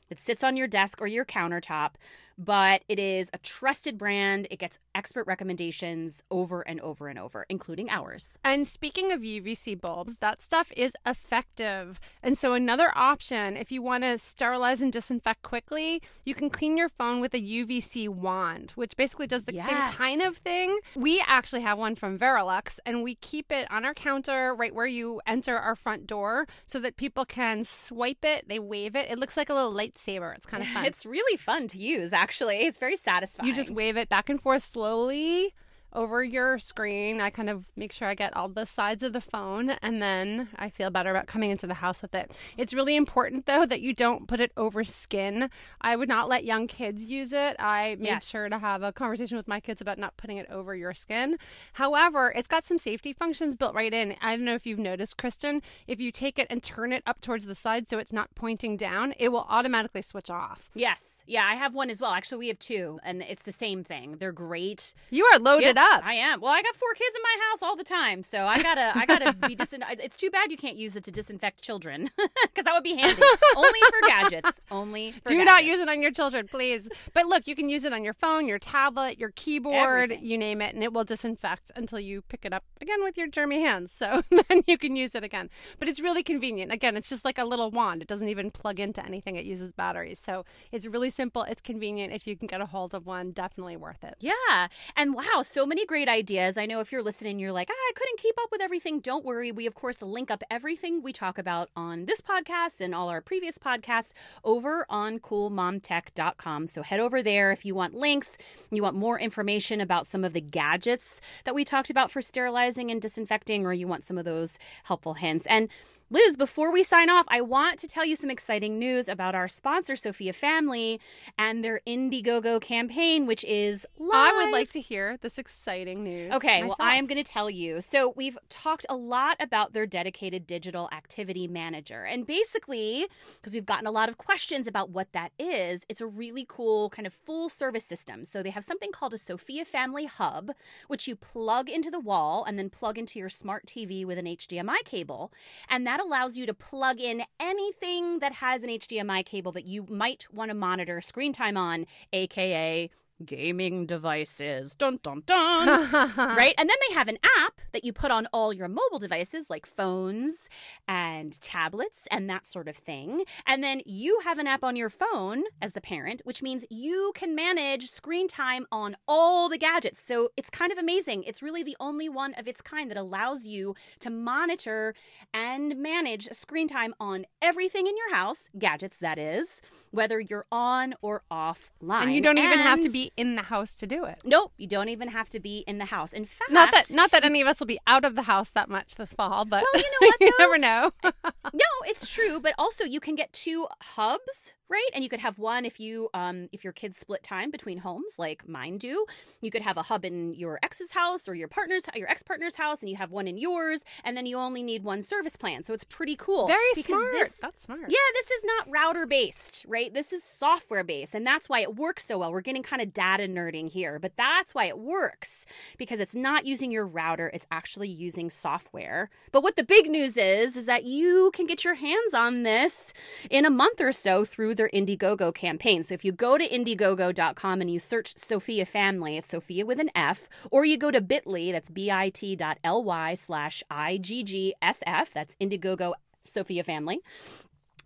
that 0.08 0.20
sits 0.20 0.44
on 0.44 0.56
your 0.56 0.68
desk 0.68 1.00
or 1.00 1.06
your 1.06 1.24
countertop 1.24 1.92
but 2.38 2.82
it 2.88 2.98
is 2.98 3.30
a 3.32 3.38
trusted 3.38 3.98
brand. 3.98 4.46
It 4.50 4.58
gets 4.58 4.78
expert 4.94 5.26
recommendations 5.26 6.22
over 6.30 6.62
and 6.62 6.80
over 6.80 7.08
and 7.08 7.18
over, 7.18 7.46
including 7.48 7.90
ours. 7.90 8.38
And 8.44 8.66
speaking 8.66 9.12
of 9.12 9.20
UVC 9.20 9.80
bulbs, 9.80 10.16
that 10.20 10.42
stuff 10.42 10.72
is 10.76 10.94
effective. 11.06 11.98
And 12.22 12.36
so, 12.38 12.52
another 12.52 12.90
option, 12.96 13.56
if 13.56 13.70
you 13.72 13.82
want 13.82 14.04
to 14.04 14.18
sterilize 14.18 14.80
and 14.82 14.92
disinfect 14.92 15.42
quickly, 15.42 16.02
you 16.24 16.34
can 16.34 16.50
clean 16.50 16.76
your 16.76 16.88
phone 16.88 17.20
with 17.20 17.34
a 17.34 17.40
UVC 17.40 18.08
wand, 18.08 18.72
which 18.74 18.96
basically 18.96 19.26
does 19.26 19.44
the 19.44 19.54
Yes. 19.54 19.66
same 19.66 19.82
kind 19.94 20.22
of 20.22 20.36
thing. 20.38 20.78
We 20.94 21.22
actually 21.26 21.62
have 21.62 21.78
one 21.78 21.94
from 21.94 22.18
Verilux, 22.18 22.78
and 22.84 23.02
we 23.02 23.14
keep 23.16 23.50
it 23.52 23.70
on 23.70 23.84
our 23.84 23.94
counter 23.94 24.54
right 24.54 24.74
where 24.74 24.86
you 24.86 25.20
enter 25.26 25.56
our 25.58 25.76
front 25.76 26.06
door 26.06 26.46
so 26.66 26.78
that 26.80 26.96
people 26.96 27.24
can 27.24 27.64
swipe 27.64 28.24
it, 28.24 28.48
they 28.48 28.58
wave 28.58 28.96
it. 28.96 29.10
It 29.10 29.18
looks 29.18 29.36
like 29.36 29.48
a 29.50 29.54
little 29.54 29.72
lightsaber. 29.72 30.34
It's 30.34 30.46
kind 30.46 30.62
of 30.62 30.68
fun. 30.68 30.84
It's 30.94 31.06
really 31.06 31.36
fun 31.36 31.66
to 31.68 31.78
use, 31.78 32.12
actually. 32.12 32.23
It's 32.66 32.78
very 32.78 32.96
satisfying. 32.96 33.48
You 33.48 33.54
just 33.54 33.70
wave 33.70 33.96
it 33.96 34.08
back 34.08 34.28
and 34.28 34.40
forth 34.40 34.64
slowly 34.64 35.54
over 35.94 36.22
your 36.24 36.58
screen. 36.58 37.20
I 37.20 37.30
kind 37.30 37.48
of 37.50 37.64
make 37.76 37.92
sure 37.92 38.08
I 38.08 38.14
get 38.14 38.36
all 38.36 38.48
the 38.48 38.64
sides 38.66 39.02
of 39.02 39.12
the 39.12 39.20
phone 39.20 39.70
and 39.82 40.02
then 40.02 40.48
I 40.56 40.68
feel 40.70 40.90
better 40.90 41.10
about 41.10 41.26
coming 41.26 41.50
into 41.50 41.66
the 41.66 41.74
house 41.74 42.02
with 42.02 42.14
it. 42.14 42.32
It's 42.56 42.74
really 42.74 42.96
important 42.96 43.46
though 43.46 43.64
that 43.66 43.80
you 43.80 43.94
don't 43.94 44.26
put 44.28 44.40
it 44.40 44.52
over 44.56 44.84
skin. 44.84 45.50
I 45.80 45.96
would 45.96 46.08
not 46.08 46.28
let 46.28 46.44
young 46.44 46.66
kids 46.66 47.04
use 47.04 47.32
it. 47.32 47.56
I 47.58 47.96
made 47.98 48.08
Yes. 48.08 48.26
sure 48.28 48.48
to 48.48 48.58
have 48.58 48.82
a 48.82 48.92
conversation 48.92 49.36
with 49.36 49.48
my 49.48 49.60
kids 49.60 49.80
about 49.80 49.98
not 49.98 50.16
putting 50.16 50.36
it 50.36 50.48
over 50.50 50.74
your 50.74 50.94
skin. 50.94 51.38
However, 51.74 52.32
it's 52.36 52.48
got 52.48 52.64
some 52.64 52.78
safety 52.78 53.12
functions 53.12 53.56
built 53.56 53.74
right 53.74 53.92
in. 53.92 54.16
I 54.20 54.36
don't 54.36 54.44
know 54.44 54.54
if 54.54 54.66
you've 54.66 54.78
noticed, 54.78 55.16
Kristen, 55.16 55.62
if 55.86 56.00
you 56.00 56.10
take 56.10 56.38
it 56.38 56.46
and 56.50 56.62
turn 56.62 56.92
it 56.92 57.02
up 57.06 57.20
towards 57.20 57.46
the 57.46 57.54
side 57.54 57.88
so 57.88 57.98
it's 57.98 58.12
not 58.12 58.34
pointing 58.34 58.76
down, 58.76 59.14
it 59.18 59.28
will 59.30 59.46
automatically 59.48 60.02
switch 60.02 60.30
off. 60.30 60.68
Yes. 60.74 61.22
Yeah, 61.26 61.44
I 61.44 61.54
have 61.54 61.74
one 61.74 61.90
as 61.90 62.00
well. 62.00 62.10
Actually, 62.12 62.38
we 62.38 62.48
have 62.48 62.58
two, 62.58 62.98
and 63.04 63.22
it's 63.22 63.42
the 63.42 63.52
same 63.52 63.84
thing. 63.84 64.16
They're 64.18 64.32
great. 64.32 64.94
You 65.10 65.24
are 65.32 65.38
loaded 65.38 65.76
Yeah, 65.76 65.82
up. 65.83 65.83
I 66.02 66.14
am. 66.14 66.40
Well, 66.40 66.52
I 66.52 66.62
got 66.62 66.76
four 66.76 66.92
kids 66.94 67.14
in 67.16 67.22
my 67.22 67.36
house 67.50 67.62
all 67.62 67.76
the 67.76 67.84
time, 67.84 68.22
so 68.22 68.44
I 68.46 68.62
gotta, 68.62 68.92
I 68.96 69.06
gotta 69.06 69.32
be 69.34 69.56
disin. 69.56 69.82
It's 70.02 70.16
too 70.16 70.30
bad 70.30 70.50
you 70.50 70.56
can't 70.56 70.76
use 70.76 70.96
it 70.96 71.04
to 71.04 71.10
disinfect 71.10 71.60
children, 71.62 72.10
because 72.16 72.64
that 72.64 72.74
would 72.74 72.84
be 72.84 72.96
handy. 72.96 73.22
Only 73.56 73.78
for 73.80 74.06
gadgets. 74.08 74.60
Only. 74.70 75.12
For 75.12 75.28
Do 75.30 75.34
gadgets. 75.36 75.46
not 75.46 75.64
use 75.64 75.80
it 75.80 75.88
on 75.88 76.02
your 76.02 76.10
children, 76.10 76.46
please. 76.48 76.88
But 77.12 77.26
look, 77.26 77.46
you 77.46 77.54
can 77.56 77.68
use 77.68 77.84
it 77.84 77.92
on 77.92 78.04
your 78.04 78.14
phone, 78.14 78.46
your 78.46 78.58
tablet, 78.58 79.18
your 79.18 79.30
keyboard, 79.30 80.04
Everything. 80.12 80.24
you 80.24 80.38
name 80.38 80.60
it, 80.60 80.74
and 80.74 80.82
it 80.82 80.92
will 80.92 81.04
disinfect 81.04 81.70
until 81.76 82.00
you 82.00 82.22
pick 82.22 82.44
it 82.44 82.52
up 82.52 82.64
again 82.80 83.02
with 83.02 83.16
your 83.18 83.28
germy 83.28 83.60
hands. 83.60 83.92
So 83.92 84.22
then 84.30 84.62
you 84.66 84.78
can 84.78 84.96
use 84.96 85.14
it 85.14 85.24
again. 85.24 85.50
But 85.78 85.88
it's 85.88 86.00
really 86.00 86.22
convenient. 86.22 86.72
Again, 86.72 86.96
it's 86.96 87.08
just 87.08 87.24
like 87.24 87.38
a 87.38 87.44
little 87.44 87.70
wand. 87.70 88.02
It 88.02 88.08
doesn't 88.08 88.28
even 88.28 88.50
plug 88.50 88.78
into 88.80 89.04
anything. 89.04 89.36
It 89.36 89.44
uses 89.44 89.72
batteries. 89.72 90.18
So 90.18 90.44
it's 90.72 90.86
really 90.86 91.10
simple. 91.10 91.42
It's 91.42 91.60
convenient. 91.60 92.12
If 92.12 92.26
you 92.26 92.36
can 92.36 92.46
get 92.46 92.60
a 92.60 92.66
hold 92.66 92.94
of 92.94 93.06
one, 93.06 93.32
definitely 93.32 93.76
worth 93.76 94.04
it. 94.04 94.14
Yeah. 94.20 94.68
And 94.96 95.14
wow, 95.14 95.42
so 95.42 95.66
many 95.66 95.73
great 95.84 96.08
ideas. 96.08 96.56
I 96.56 96.66
know 96.66 96.80
if 96.80 96.92
you're 96.92 97.02
listening, 97.02 97.38
you're 97.38 97.52
like, 97.52 97.68
ah, 97.70 97.74
I 97.74 97.92
couldn't 97.94 98.20
keep 98.20 98.34
up 98.40 98.50
with 98.52 98.60
everything. 98.60 99.00
Don't 99.00 99.24
worry. 99.24 99.50
We, 99.50 99.66
of 99.66 99.74
course, 99.74 100.00
link 100.00 100.30
up 100.30 100.42
everything 100.50 101.02
we 101.02 101.12
talk 101.12 101.36
about 101.36 101.70
on 101.74 102.06
this 102.06 102.20
podcast 102.20 102.80
and 102.80 102.94
all 102.94 103.08
our 103.08 103.20
previous 103.20 103.58
podcasts 103.58 104.12
over 104.44 104.86
on 104.88 105.18
coolmomtech.com. 105.18 106.68
So 106.68 106.82
head 106.82 107.00
over 107.00 107.22
there 107.22 107.50
if 107.50 107.64
you 107.64 107.74
want 107.74 107.94
links, 107.94 108.38
you 108.70 108.82
want 108.82 108.96
more 108.96 109.18
information 109.18 109.80
about 109.80 110.06
some 110.06 110.22
of 110.22 110.32
the 110.32 110.40
gadgets 110.40 111.20
that 111.44 111.54
we 111.54 111.64
talked 111.64 111.90
about 111.90 112.10
for 112.10 112.22
sterilizing 112.22 112.90
and 112.90 113.02
disinfecting, 113.02 113.66
or 113.66 113.72
you 113.72 113.88
want 113.88 114.04
some 114.04 114.16
of 114.16 114.24
those 114.24 114.58
helpful 114.84 115.14
hints. 115.14 115.44
And 115.46 115.68
Liz, 116.14 116.36
before 116.36 116.70
we 116.70 116.84
sign 116.84 117.10
off, 117.10 117.26
I 117.26 117.40
want 117.40 117.80
to 117.80 117.88
tell 117.88 118.04
you 118.04 118.14
some 118.14 118.30
exciting 118.30 118.78
news 118.78 119.08
about 119.08 119.34
our 119.34 119.48
sponsor, 119.48 119.96
Sofia 119.96 120.32
Family, 120.32 121.00
and 121.36 121.64
their 121.64 121.80
Indiegogo 121.88 122.60
campaign, 122.60 123.26
which 123.26 123.42
is 123.42 123.84
live. 123.98 124.32
I 124.32 124.44
would 124.44 124.52
like 124.52 124.70
to 124.70 124.80
hear 124.80 125.16
this 125.22 125.38
exciting 125.38 126.04
news. 126.04 126.32
Okay, 126.32 126.62
well. 126.62 126.76
I 126.78 126.94
am 126.94 127.08
going 127.08 127.20
to 127.20 127.28
tell 127.28 127.50
you. 127.50 127.80
So, 127.80 128.12
we've 128.14 128.38
talked 128.48 128.86
a 128.88 128.94
lot 128.94 129.38
about 129.40 129.72
their 129.72 129.86
dedicated 129.86 130.46
digital 130.46 130.88
activity 130.92 131.48
manager. 131.48 132.04
And 132.04 132.24
basically, 132.24 133.08
because 133.34 133.52
we've 133.52 133.66
gotten 133.66 133.88
a 133.88 133.90
lot 133.90 134.08
of 134.08 134.16
questions 134.16 134.68
about 134.68 134.90
what 134.90 135.12
that 135.14 135.32
is, 135.36 135.84
it's 135.88 136.00
a 136.00 136.06
really 136.06 136.46
cool 136.48 136.90
kind 136.90 137.08
of 137.08 137.12
full 137.12 137.48
service 137.48 137.84
system. 137.84 138.24
So, 138.24 138.40
they 138.40 138.50
have 138.50 138.62
something 138.62 138.92
called 138.92 139.14
a 139.14 139.18
Sofia 139.18 139.64
Family 139.64 140.04
Hub, 140.04 140.52
which 140.86 141.08
you 141.08 141.16
plug 141.16 141.68
into 141.68 141.90
the 141.90 141.98
wall 141.98 142.44
and 142.44 142.56
then 142.56 142.70
plug 142.70 142.98
into 142.98 143.18
your 143.18 143.28
smart 143.28 143.66
TV 143.66 144.04
with 144.04 144.16
an 144.16 144.26
HDMI 144.26 144.84
cable. 144.84 145.32
And 145.68 145.84
that 145.88 146.03
allows 146.04 146.36
you 146.36 146.46
to 146.46 146.54
plug 146.54 147.00
in 147.00 147.22
anything 147.40 148.18
that 148.18 148.32
has 148.34 148.62
an 148.62 148.68
HDMI 148.68 149.24
cable 149.24 149.52
that 149.52 149.66
you 149.66 149.86
might 149.88 150.26
want 150.32 150.50
to 150.50 150.54
monitor 150.54 151.00
screen 151.00 151.32
time 151.32 151.56
on, 151.56 151.86
aka 152.12 152.90
gaming 153.24 153.86
devices. 153.86 154.74
Dun 154.74 154.98
dun 155.02 155.22
dun. 155.26 155.66
right? 156.16 156.54
And 156.58 156.68
then 156.68 156.76
they 156.88 156.94
have 156.94 157.08
an 157.08 157.18
app 157.38 157.60
that 157.72 157.84
you 157.84 157.92
put 157.92 158.10
on 158.10 158.26
all 158.32 158.52
your 158.52 158.68
mobile 158.68 158.98
devices 158.98 159.48
like 159.50 159.66
phones 159.66 160.48
and 160.88 161.40
tablets 161.40 162.08
and 162.10 162.28
that 162.30 162.46
sort 162.46 162.68
of 162.68 162.76
thing. 162.76 163.24
And 163.46 163.62
then 163.62 163.82
you 163.86 164.20
have 164.24 164.38
an 164.38 164.46
app 164.46 164.64
on 164.64 164.76
your 164.76 164.90
phone 164.90 165.44
as 165.62 165.72
the 165.74 165.80
parent, 165.80 166.22
which 166.24 166.42
means 166.42 166.64
you 166.70 167.12
can 167.14 167.34
manage 167.34 167.88
screen 167.88 168.28
time 168.28 168.66
on 168.72 168.96
all 169.06 169.48
the 169.48 169.58
gadgets. 169.58 170.00
So 170.00 170.30
it's 170.36 170.50
kind 170.50 170.72
of 170.72 170.78
amazing. 170.78 171.24
It's 171.24 171.42
really 171.42 171.62
the 171.62 171.76
only 171.80 172.08
one 172.08 172.34
of 172.34 172.48
its 172.48 172.60
kind 172.62 172.90
that 172.90 172.96
allows 172.96 173.46
you 173.46 173.74
to 174.00 174.10
monitor 174.10 174.94
and 175.32 175.76
manage 175.76 176.28
screen 176.32 176.68
time 176.68 176.94
on 176.98 177.26
everything 177.40 177.86
in 177.86 177.96
your 177.96 178.14
house, 178.14 178.48
gadgets 178.58 178.98
that 178.98 179.18
is, 179.18 179.60
whether 179.90 180.18
you're 180.20 180.46
on 180.50 180.94
or 181.02 181.22
offline. 181.30 182.02
and 182.04 182.14
you 182.14 182.20
don't 182.20 182.38
even 182.38 182.58
have 182.58 182.80
to 182.80 182.86
And- 182.86 182.92
be 183.04 183.12
in 183.16 183.36
the 183.36 183.42
house 183.42 183.74
to 183.76 183.86
do 183.86 184.04
it. 184.04 184.18
Nope, 184.24 184.52
you 184.56 184.66
don't 184.66 184.88
even 184.88 185.08
have 185.08 185.28
to 185.30 185.40
be 185.40 185.64
in 185.66 185.78
the 185.78 185.86
house. 185.86 186.12
In 186.12 186.24
fact, 186.24 186.50
Not 186.50 186.70
that 186.72 186.90
not 186.92 187.10
that 187.10 187.24
any 187.24 187.40
of 187.40 187.48
us 187.48 187.60
will 187.60 187.66
be 187.66 187.78
out 187.86 188.04
of 188.04 188.14
the 188.14 188.22
house 188.22 188.50
that 188.50 188.68
much 188.68 188.94
this 188.96 189.12
fall, 189.12 189.44
but 189.44 189.64
Well, 189.72 189.82
you 189.82 189.90
know 189.90 190.06
what, 190.08 190.20
you 190.20 190.32
never 190.38 190.58
know. 190.58 190.90
no, 191.04 191.70
it's 191.84 192.10
true, 192.12 192.40
but 192.40 192.54
also 192.58 192.84
you 192.84 193.00
can 193.00 193.14
get 193.14 193.32
two 193.32 193.66
hubs, 193.82 194.52
right? 194.68 194.88
And 194.94 195.02
you 195.04 195.10
could 195.10 195.20
have 195.20 195.38
one 195.38 195.64
if 195.64 195.78
you 195.80 196.08
um 196.14 196.48
if 196.52 196.64
your 196.64 196.72
kids 196.72 196.96
split 196.96 197.22
time 197.22 197.50
between 197.50 197.78
homes 197.78 198.14
like 198.18 198.48
mine 198.48 198.78
do. 198.78 199.04
You 199.40 199.50
could 199.50 199.62
have 199.62 199.76
a 199.76 199.82
hub 199.82 200.04
in 200.04 200.34
your 200.34 200.58
ex's 200.62 200.92
house 200.92 201.28
or 201.28 201.34
your 201.34 201.48
partner's 201.48 201.86
your 201.94 202.08
ex-partner's 202.08 202.56
house 202.56 202.80
and 202.82 202.88
you 202.90 202.96
have 202.96 203.10
one 203.10 203.26
in 203.28 203.36
yours 203.36 203.84
and 204.04 204.16
then 204.16 204.26
you 204.26 204.38
only 204.38 204.62
need 204.62 204.84
one 204.84 205.02
service 205.02 205.36
plan. 205.36 205.62
So 205.62 205.74
it's 205.74 205.84
pretty 205.84 206.16
cool. 206.16 206.46
Very 206.46 206.74
smart. 206.74 207.12
this- 207.12 207.40
That's 207.40 207.62
smart. 207.62 207.80
yeah, 207.88 207.96
this 208.14 208.30
is 208.30 208.44
not 208.44 208.68
router 208.70 209.06
based, 209.06 209.64
right? 209.68 209.92
This 209.92 210.12
is 210.12 210.22
software 210.24 210.84
based, 210.84 211.14
and 211.14 211.26
that's 211.26 211.48
why 211.48 211.60
it 211.60 211.76
works 211.76 212.04
so 212.06 212.18
well. 212.18 212.32
We're 212.32 212.40
getting 212.40 212.62
kind 212.62 212.80
of 212.82 212.92
data 212.92 213.24
nerding 213.24 213.68
here, 213.70 213.98
but 213.98 214.16
that's 214.16 214.54
why 214.54 214.64
it 214.66 214.78
works 214.78 215.46
because 215.78 216.00
it's 216.00 216.14
not 216.14 216.46
using 216.46 216.70
your 216.70 216.86
router, 216.86 217.30
it's 217.34 217.46
actually 217.50 217.88
using 217.88 218.30
software. 218.30 219.10
But 219.32 219.42
what 219.42 219.56
the 219.56 219.64
big 219.64 219.90
news 219.90 220.16
is, 220.16 220.56
is 220.56 220.66
that 220.66 220.84
you 220.84 221.30
can 221.34 221.46
get 221.46 221.64
your 221.64 221.74
hands 221.74 222.14
on 222.14 222.42
this 222.44 222.92
in 223.30 223.44
a 223.44 223.50
month 223.50 223.80
or 223.80 223.92
so 223.92 224.24
through 224.24 224.53
their 224.56 224.70
Indiegogo 224.72 225.34
campaign. 225.34 225.82
So 225.82 225.94
if 225.94 226.04
you 226.04 226.12
go 226.12 226.38
to 226.38 226.48
Indiegogo.com 226.48 227.60
and 227.60 227.70
you 227.70 227.78
search 227.78 228.16
Sofia 228.16 228.66
Family, 228.66 229.16
it's 229.16 229.28
Sofia 229.28 229.66
with 229.66 229.80
an 229.80 229.90
F, 229.94 230.28
or 230.50 230.64
you 230.64 230.76
go 230.76 230.90
to 230.90 231.00
bit.ly, 231.00 231.52
that's 231.52 231.70
bit.ly 231.70 233.14
slash 233.14 233.62
IGGSF, 233.70 235.10
that's 235.12 235.36
Indiegogo 235.36 235.92
Sofia 236.22 236.64
Family 236.64 237.00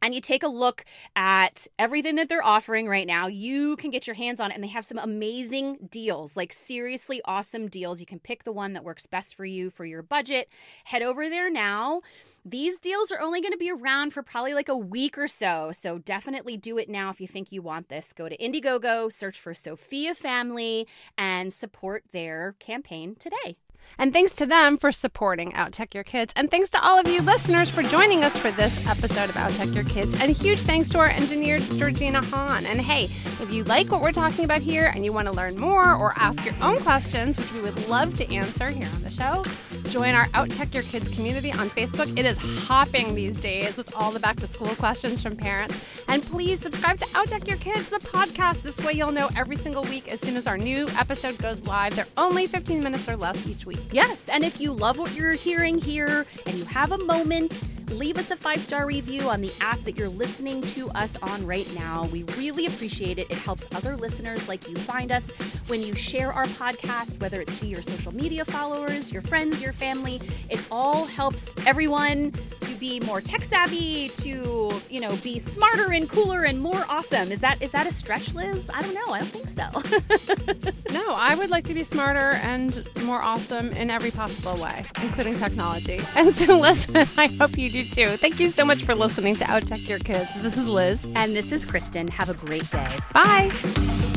and 0.02 0.14
you 0.14 0.20
take 0.20 0.42
a 0.42 0.48
look 0.48 0.84
at 1.16 1.66
everything 1.78 2.16
that 2.16 2.28
they're 2.28 2.44
offering 2.44 2.88
right 2.88 3.06
now, 3.06 3.26
you 3.26 3.76
can 3.76 3.90
get 3.90 4.06
your 4.06 4.14
hands 4.14 4.40
on 4.40 4.50
it. 4.50 4.54
And 4.54 4.62
they 4.62 4.68
have 4.68 4.84
some 4.84 4.98
amazing 4.98 5.88
deals, 5.90 6.37
like 6.37 6.52
seriously 6.52 7.20
awesome 7.25 7.68
deals. 7.68 8.00
You 8.00 8.06
can 8.06 8.18
pick 8.18 8.44
the 8.44 8.52
one 8.52 8.72
that 8.75 8.84
works 8.84 9.06
best 9.06 9.34
for 9.34 9.44
you 9.44 9.70
for 9.70 9.84
your 9.84 10.02
budget. 10.02 10.48
Head 10.84 11.02
over 11.02 11.28
there 11.28 11.50
now. 11.50 12.02
These 12.50 12.80
deals 12.80 13.12
are 13.12 13.20
only 13.20 13.42
going 13.42 13.52
to 13.52 13.58
be 13.58 13.70
around 13.70 14.14
for 14.14 14.22
probably 14.22 14.54
like 14.54 14.70
a 14.70 14.76
week 14.76 15.18
or 15.18 15.28
so. 15.28 15.70
So 15.72 15.98
definitely 15.98 16.56
do 16.56 16.78
it 16.78 16.88
now 16.88 17.10
if 17.10 17.20
you 17.20 17.26
think 17.26 17.52
you 17.52 17.60
want 17.60 17.90
this. 17.90 18.14
Go 18.14 18.26
to 18.26 18.36
Indiegogo, 18.38 19.12
search 19.12 19.38
for 19.38 19.52
Sofia 19.52 20.14
Family, 20.14 20.86
and 21.18 21.52
support 21.52 22.04
their 22.10 22.54
campaign 22.58 23.16
today. 23.16 23.58
And 23.98 24.14
thanks 24.14 24.32
to 24.32 24.46
them 24.46 24.78
for 24.78 24.92
supporting 24.92 25.52
OutTech 25.52 25.92
Your 25.92 26.04
Kids. 26.04 26.32
And 26.36 26.50
thanks 26.50 26.70
to 26.70 26.82
all 26.82 26.98
of 26.98 27.06
you 27.06 27.20
listeners 27.20 27.70
for 27.70 27.82
joining 27.82 28.24
us 28.24 28.36
for 28.36 28.50
this 28.50 28.86
episode 28.86 29.28
of 29.28 29.34
OutTech 29.34 29.74
Your 29.74 29.84
Kids. 29.84 30.18
And 30.18 30.34
huge 30.34 30.60
thanks 30.60 30.88
to 30.90 30.98
our 30.98 31.08
engineer, 31.08 31.58
Georgina 31.58 32.24
Hahn. 32.24 32.64
And 32.64 32.80
hey, 32.80 33.04
if 33.04 33.52
you 33.52 33.64
like 33.64 33.90
what 33.90 34.00
we're 34.00 34.12
talking 34.12 34.44
about 34.44 34.62
here 34.62 34.90
and 34.94 35.04
you 35.04 35.12
want 35.12 35.26
to 35.26 35.32
learn 35.32 35.56
more 35.56 35.94
or 35.94 36.12
ask 36.16 36.42
your 36.44 36.54
own 36.62 36.78
questions, 36.78 37.36
which 37.36 37.52
we 37.52 37.60
would 37.60 37.88
love 37.88 38.14
to 38.14 38.34
answer 38.34 38.70
here 38.70 38.88
on 38.94 39.02
the 39.02 39.10
show, 39.10 39.44
join 39.88 40.14
our 40.14 40.26
OutTech 40.26 40.75
Your 40.75 40.83
Kids 40.83 41.09
community 41.09 41.50
on 41.50 41.71
Facebook. 41.71 42.16
It 42.18 42.26
is 42.26 42.37
hopping 42.37 43.14
these 43.14 43.38
days 43.38 43.76
with 43.76 43.95
all 43.97 44.11
the 44.11 44.21
back 44.21 44.37
to 44.37 44.47
school 44.47 44.75
questions 44.76 45.23
from 45.23 45.35
parents. 45.35 45.83
And 46.09 46.23
please 46.23 46.61
subscribe 46.61 46.99
to 46.99 47.07
OutTech 47.07 47.49
Your 47.49 47.57
Kids, 47.57 47.88
the 47.88 47.99
podcast. 47.99 48.62
This 48.62 48.78
way 48.85 48.92
you'll 48.92 49.12
know 49.12 49.30
every 49.37 49.57
single 49.57 49.83
week 49.85 50.09
as 50.09 50.21
soon 50.21 50.37
as 50.37 50.47
our 50.47 50.59
new 50.59 50.87
episode 50.99 51.38
goes 51.38 51.64
live. 51.66 51.97
They're 51.97 52.07
only 52.16 52.47
15 52.47 52.83
minutes 52.83 53.09
or 53.09 53.16
less 53.16 53.47
each 53.47 53.64
week. 53.64 53.80
Yes, 53.90 54.28
and 54.28 54.45
if 54.45 54.61
you 54.61 54.73
love 54.73 54.99
what 54.99 55.14
you're 55.14 55.33
hearing 55.33 55.78
here 55.80 56.26
and 56.47 56.57
you 56.57 56.64
have 56.66 56.92
a 56.92 56.99
moment, 56.99 57.62
leave 57.90 58.18
us 58.18 58.30
a 58.30 58.37
five 58.37 58.61
star 58.61 58.87
review 58.87 59.23
on 59.28 59.40
the 59.40 59.52
app 59.61 59.83
that 59.85 59.99
you're 59.99 60.09
listening 60.09 60.62
to 60.62 60.88
us 60.90 61.16
on 61.23 61.47
right 61.47 61.73
now. 61.75 62.04
We 62.12 62.23
really 62.37 62.66
appreciate 62.66 63.18
it. 63.18 63.30
It 63.30 63.38
helps 63.38 63.66
other 63.75 63.97
listeners 63.97 64.49
like 64.49 64.68
you 64.68 64.76
find 64.76 65.11
us 65.11 65.30
when 65.68 65.83
you 65.83 65.95
share 65.95 66.33
our 66.33 66.47
podcast, 66.47 67.21
whether 67.21 67.40
it's 67.40 67.61
to 67.61 67.66
your 67.66 67.83
social 67.83 68.14
media 68.14 68.45
followers, 68.45 69.12
your 69.12 69.23
friends, 69.23 69.62
your 69.62 69.73
family. 69.73 70.21
It 70.50 70.61
all 70.71 71.07
helps 71.07 71.54
everyone 71.66 72.33
be 72.78 73.00
more 73.00 73.20
tech 73.20 73.42
savvy, 73.42 74.08
to 74.08 74.73
you 74.90 75.00
know, 75.00 75.14
be 75.16 75.38
smarter 75.38 75.92
and 75.92 76.08
cooler 76.08 76.44
and 76.44 76.61
more 76.61 76.85
awesome. 76.88 77.32
Is 77.32 77.40
that 77.40 77.61
is 77.62 77.73
that 77.73 77.87
a 77.87 77.92
stretch, 77.92 78.35
Liz? 78.35 78.70
I 78.73 78.82
don't 78.82 78.94
know. 78.94 79.12
I 79.12 79.18
don't 79.20 79.28
think 79.28 79.49
so. 79.49 80.92
no, 80.92 81.12
I 81.12 81.35
would 81.35 81.50
like 81.50 81.64
to 81.64 81.75
be 81.75 81.82
smarter 81.82 82.38
and 82.42 82.87
more 83.04 83.23
awesome 83.23 83.70
in 83.73 83.90
every 83.90 84.11
possible 84.11 84.56
way, 84.56 84.85
including 85.02 85.35
technology. 85.35 86.00
And 86.18 86.35
so, 86.35 86.58
listen, 86.58 87.06
I 87.16 87.28
hope 87.38 87.56
you 87.56 87.70
do 87.70 87.85
too. 87.85 88.08
Thank 88.16 88.40
you 88.40 88.50
so 88.50 88.64
much 88.64 88.82
for 88.82 88.94
listening 88.94 89.37
to 89.37 89.44
OutTech 89.44 89.88
Your 89.88 90.00
Kids. 90.00 90.28
This 90.38 90.56
is 90.56 90.66
Liz. 90.68 91.06
And 91.14 91.37
this 91.37 91.52
is 91.52 91.64
Kristen. 91.64 92.08
Have 92.08 92.28
a 92.28 92.35
great 92.35 92.68
day. 92.70 92.97
Bye. 93.12 94.07